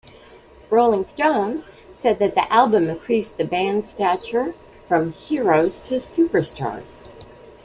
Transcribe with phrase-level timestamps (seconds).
[0.71, 1.63] "Rolling Stone"
[1.93, 4.55] said that the album increased the band's stature
[4.87, 6.81] "from heroes to superstars".